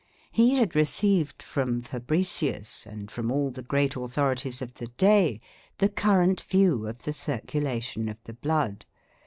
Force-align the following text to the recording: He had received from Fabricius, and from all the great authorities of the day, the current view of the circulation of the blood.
He 0.31 0.55
had 0.55 0.75
received 0.75 1.43
from 1.43 1.79
Fabricius, 1.81 2.87
and 2.87 3.11
from 3.11 3.31
all 3.31 3.51
the 3.51 3.61
great 3.61 3.95
authorities 3.95 4.59
of 4.59 4.73
the 4.73 4.87
day, 4.87 5.39
the 5.77 5.89
current 5.89 6.41
view 6.41 6.87
of 6.87 7.03
the 7.03 7.13
circulation 7.13 8.09
of 8.09 8.17
the 8.23 8.33
blood. 8.33 8.87